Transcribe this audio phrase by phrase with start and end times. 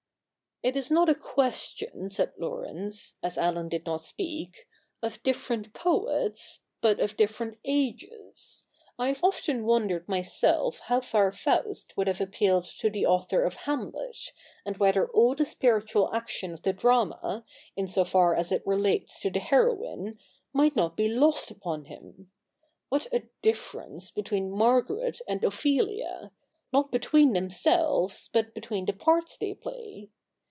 [0.71, 4.67] 'It is not a question,' said Laurence, as Allen did not speak,'
[5.01, 8.65] of different poets, but of different ages.
[8.99, 13.57] I have often wondered myself how far Fausi would have appealed to the author of
[13.65, 14.29] Hamlet^
[14.63, 17.43] and whether all the spiritual action of the drama,
[17.75, 20.19] in so far as it relates to the heroine,
[20.53, 22.31] might not be lost upon him.
[22.89, 26.31] What a difference between Margaret and Ophelia—
[26.71, 30.11] not between themselves, but between the parts they play